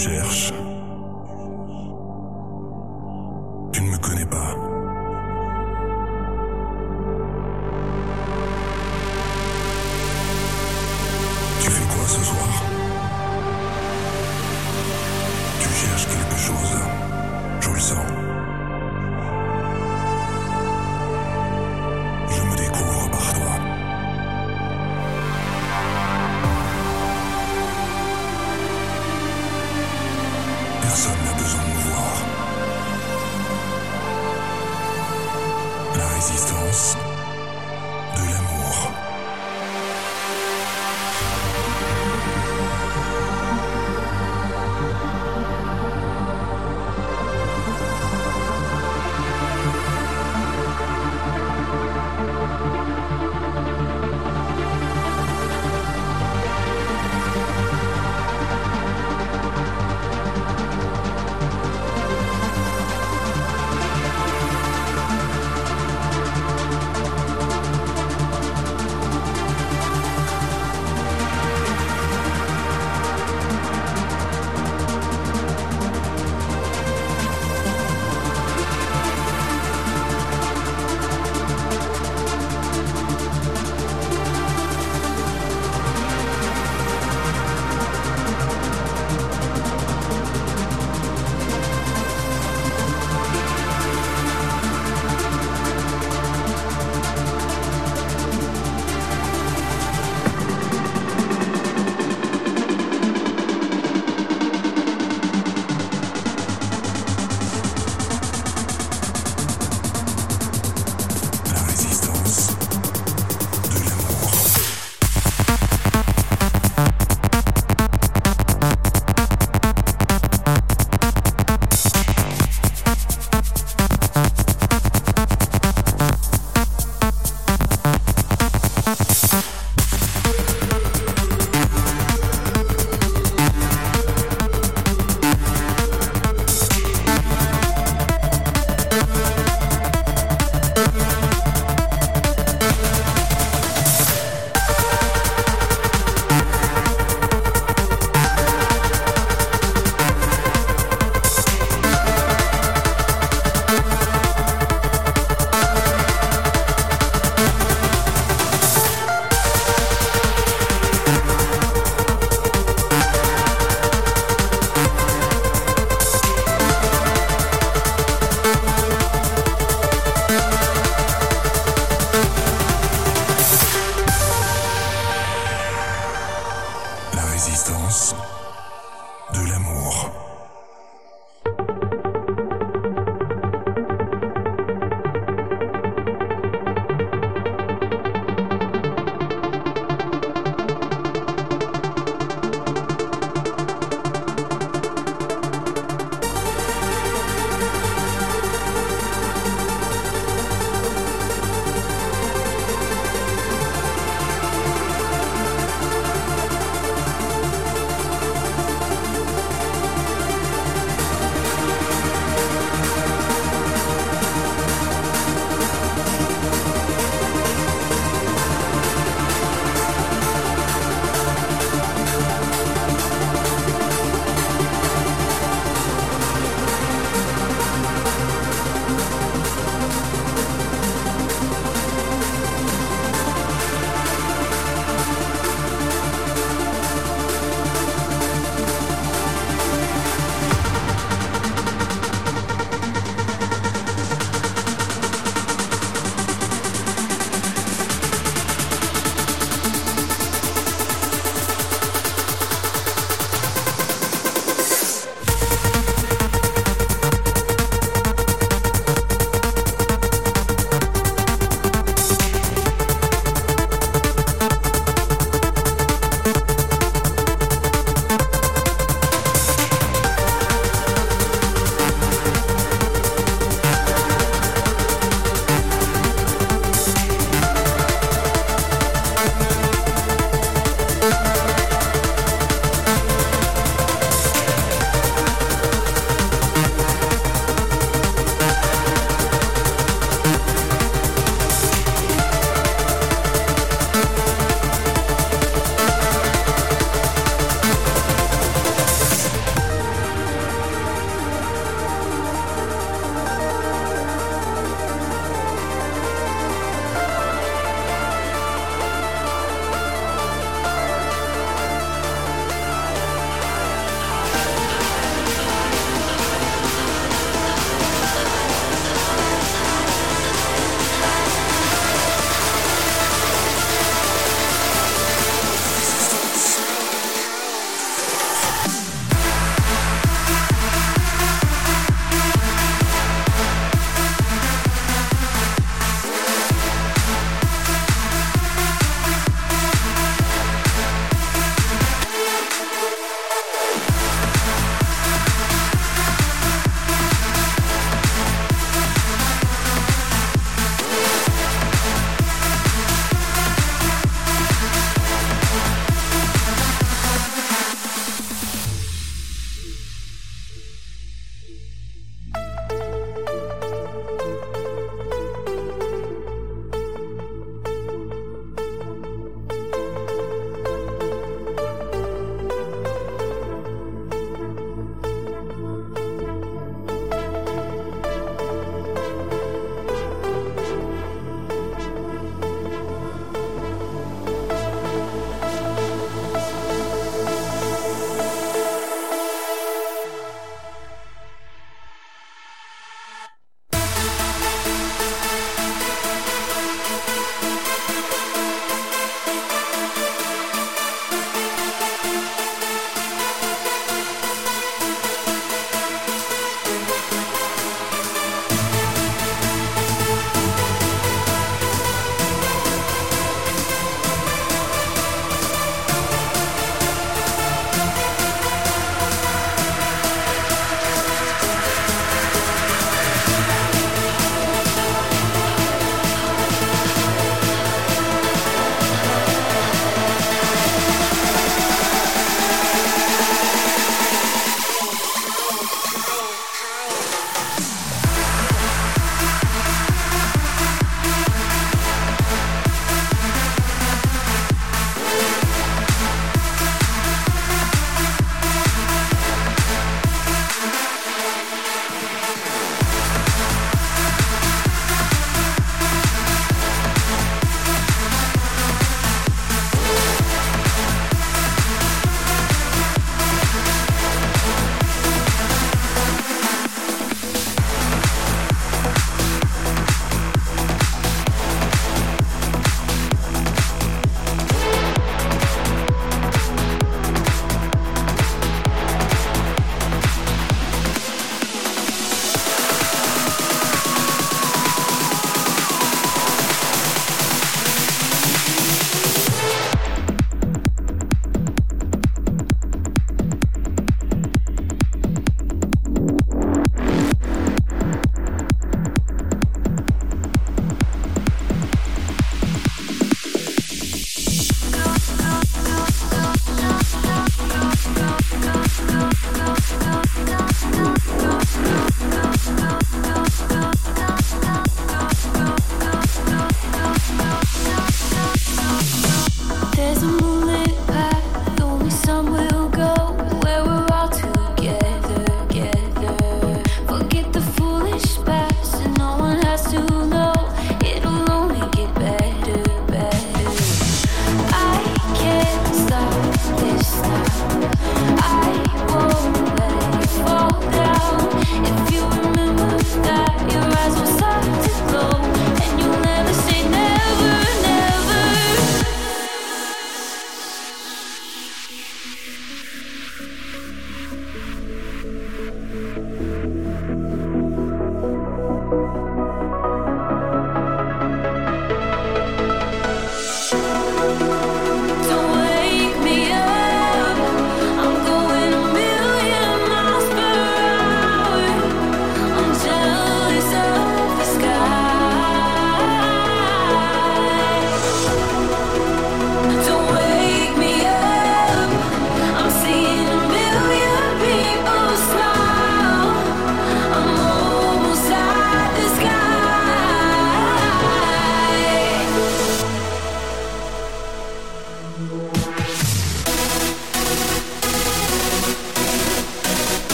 [0.00, 0.59] cherches.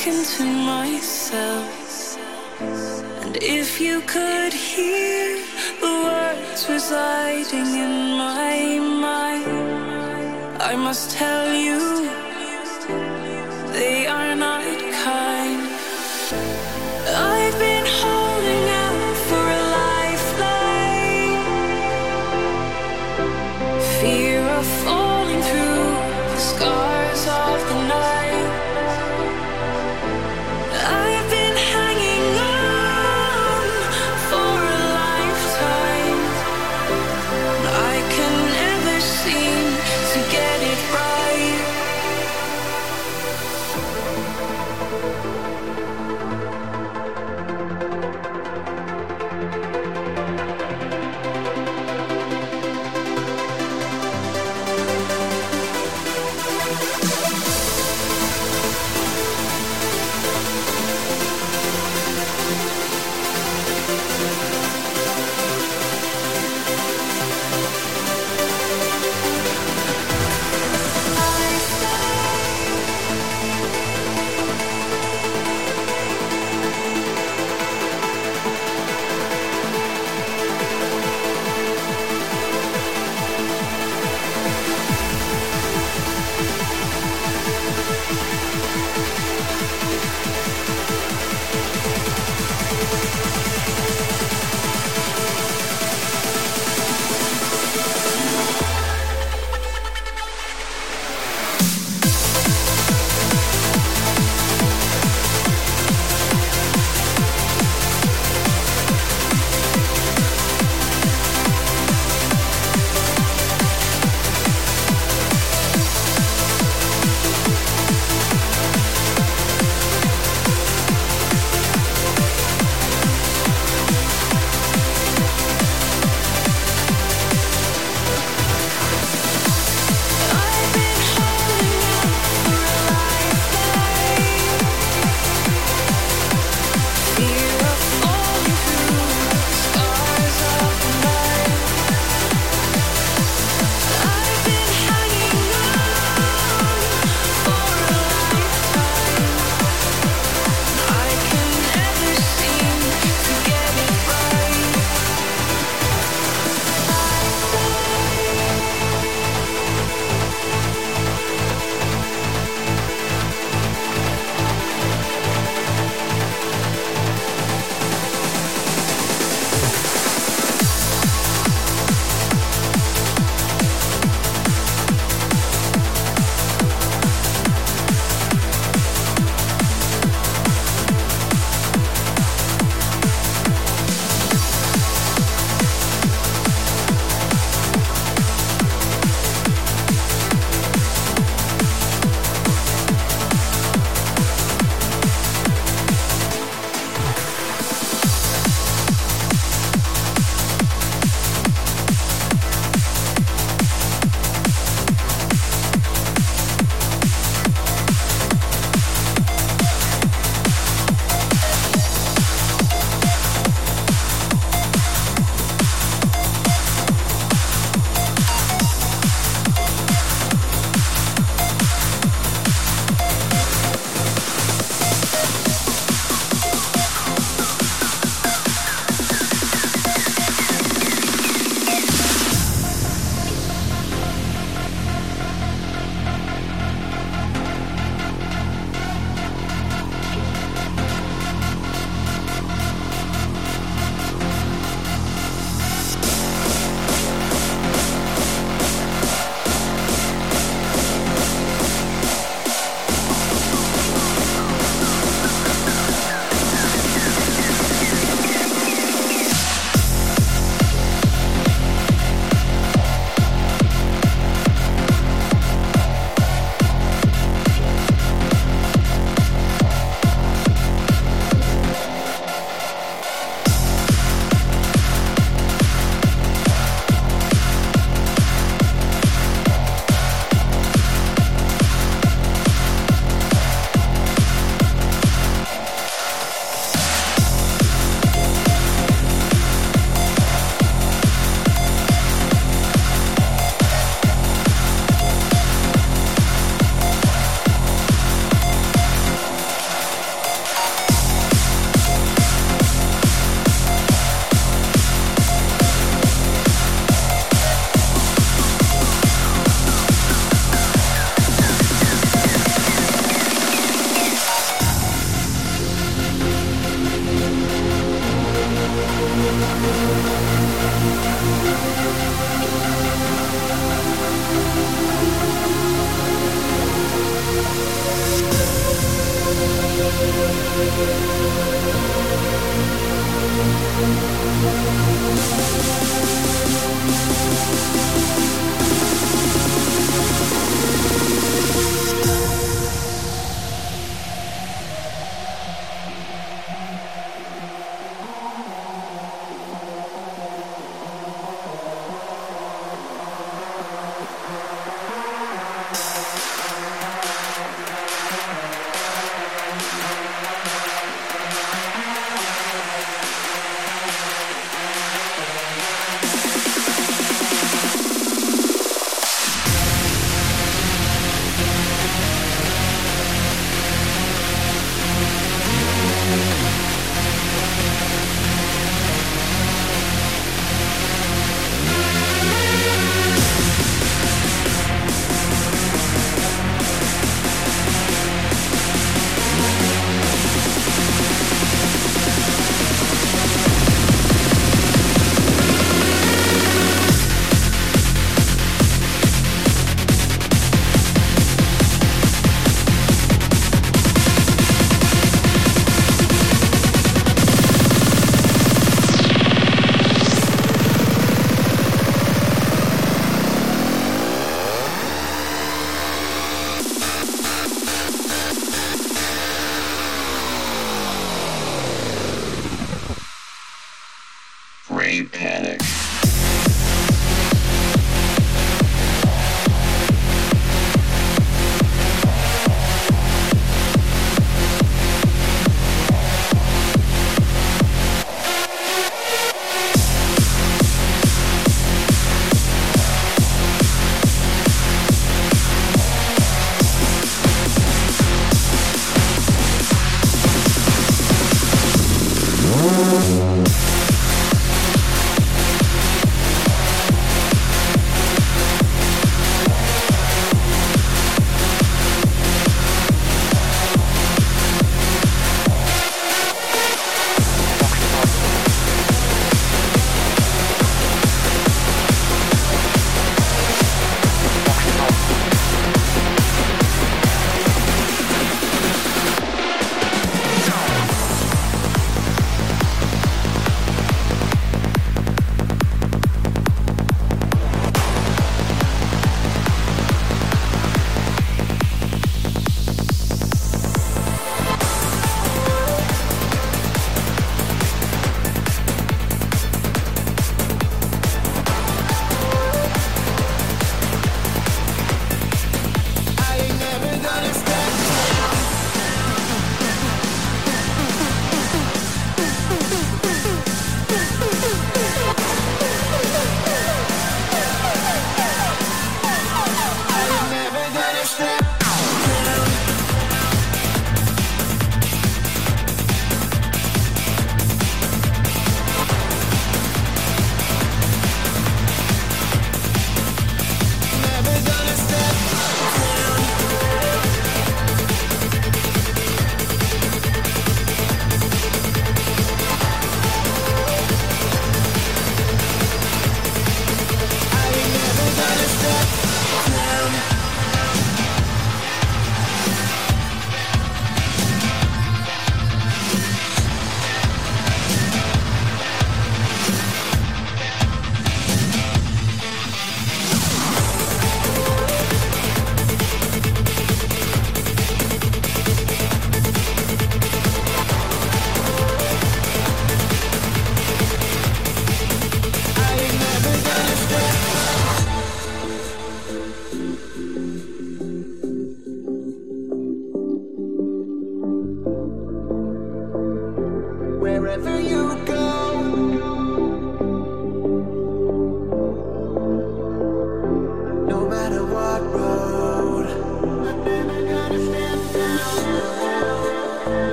[0.00, 1.69] Sink into myself.